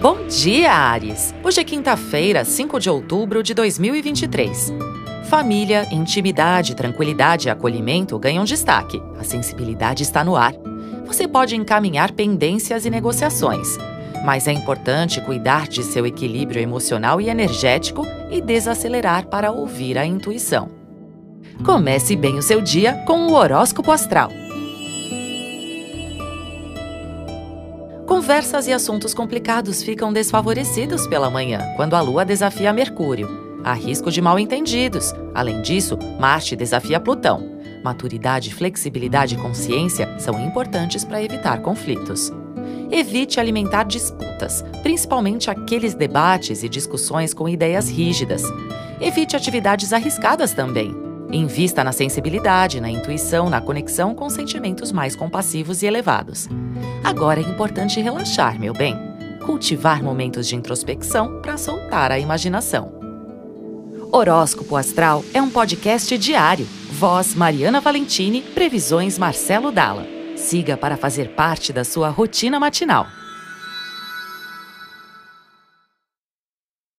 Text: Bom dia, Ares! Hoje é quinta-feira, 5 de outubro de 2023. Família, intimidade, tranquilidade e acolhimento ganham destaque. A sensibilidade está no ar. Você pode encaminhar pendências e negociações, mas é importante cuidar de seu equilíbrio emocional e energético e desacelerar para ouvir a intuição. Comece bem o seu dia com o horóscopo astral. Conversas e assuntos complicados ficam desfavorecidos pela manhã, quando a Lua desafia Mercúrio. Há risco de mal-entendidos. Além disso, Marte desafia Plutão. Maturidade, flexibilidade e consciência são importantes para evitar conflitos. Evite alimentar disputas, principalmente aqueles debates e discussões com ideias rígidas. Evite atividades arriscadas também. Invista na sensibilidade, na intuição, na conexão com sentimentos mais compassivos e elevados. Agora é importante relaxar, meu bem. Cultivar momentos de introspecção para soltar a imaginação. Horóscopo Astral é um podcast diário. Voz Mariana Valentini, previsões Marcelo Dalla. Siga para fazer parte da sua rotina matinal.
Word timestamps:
Bom 0.00 0.26
dia, 0.26 0.72
Ares! 0.72 1.34
Hoje 1.44 1.60
é 1.60 1.64
quinta-feira, 1.64 2.42
5 2.42 2.80
de 2.80 2.88
outubro 2.88 3.42
de 3.42 3.52
2023. 3.52 4.72
Família, 5.28 5.86
intimidade, 5.92 6.74
tranquilidade 6.74 7.48
e 7.48 7.50
acolhimento 7.50 8.18
ganham 8.18 8.42
destaque. 8.44 8.98
A 9.18 9.24
sensibilidade 9.24 10.02
está 10.02 10.24
no 10.24 10.36
ar. 10.36 10.54
Você 11.04 11.28
pode 11.28 11.54
encaminhar 11.54 12.12
pendências 12.12 12.86
e 12.86 12.90
negociações, 12.90 13.76
mas 14.24 14.48
é 14.48 14.52
importante 14.52 15.20
cuidar 15.20 15.68
de 15.68 15.82
seu 15.82 16.06
equilíbrio 16.06 16.62
emocional 16.62 17.20
e 17.20 17.28
energético 17.28 18.06
e 18.30 18.40
desacelerar 18.40 19.26
para 19.26 19.52
ouvir 19.52 19.98
a 19.98 20.06
intuição. 20.06 20.70
Comece 21.62 22.16
bem 22.16 22.38
o 22.38 22.42
seu 22.42 22.62
dia 22.62 22.94
com 23.06 23.26
o 23.26 23.34
horóscopo 23.34 23.92
astral. 23.92 24.30
Conversas 28.20 28.66
e 28.66 28.72
assuntos 28.74 29.14
complicados 29.14 29.82
ficam 29.82 30.12
desfavorecidos 30.12 31.06
pela 31.06 31.30
manhã, 31.30 31.72
quando 31.74 31.94
a 31.94 32.02
Lua 32.02 32.22
desafia 32.22 32.70
Mercúrio. 32.70 33.56
Há 33.64 33.72
risco 33.72 34.10
de 34.10 34.20
mal-entendidos. 34.20 35.14
Além 35.34 35.62
disso, 35.62 35.98
Marte 36.20 36.54
desafia 36.54 37.00
Plutão. 37.00 37.58
Maturidade, 37.82 38.52
flexibilidade 38.52 39.36
e 39.36 39.38
consciência 39.38 40.18
são 40.18 40.38
importantes 40.38 41.02
para 41.02 41.22
evitar 41.22 41.62
conflitos. 41.62 42.30
Evite 42.90 43.40
alimentar 43.40 43.84
disputas, 43.84 44.62
principalmente 44.82 45.50
aqueles 45.50 45.94
debates 45.94 46.62
e 46.62 46.68
discussões 46.68 47.32
com 47.32 47.48
ideias 47.48 47.88
rígidas. 47.88 48.42
Evite 49.00 49.34
atividades 49.34 49.94
arriscadas 49.94 50.52
também. 50.52 51.09
Invista 51.32 51.84
na 51.84 51.92
sensibilidade, 51.92 52.80
na 52.80 52.90
intuição, 52.90 53.48
na 53.48 53.60
conexão 53.60 54.14
com 54.14 54.28
sentimentos 54.28 54.90
mais 54.90 55.14
compassivos 55.14 55.82
e 55.82 55.86
elevados. 55.86 56.48
Agora 57.04 57.40
é 57.40 57.44
importante 57.44 58.00
relaxar, 58.00 58.58
meu 58.58 58.72
bem. 58.72 58.96
Cultivar 59.46 60.02
momentos 60.02 60.48
de 60.48 60.56
introspecção 60.56 61.40
para 61.40 61.56
soltar 61.56 62.10
a 62.10 62.18
imaginação. 62.18 62.92
Horóscopo 64.12 64.76
Astral 64.76 65.24
é 65.32 65.40
um 65.40 65.48
podcast 65.48 66.18
diário. 66.18 66.66
Voz 66.90 67.34
Mariana 67.36 67.80
Valentini, 67.80 68.42
previsões 68.42 69.16
Marcelo 69.16 69.70
Dalla. 69.70 70.06
Siga 70.36 70.76
para 70.76 70.96
fazer 70.96 71.30
parte 71.30 71.72
da 71.72 71.84
sua 71.84 72.08
rotina 72.08 72.58
matinal. 72.58 73.06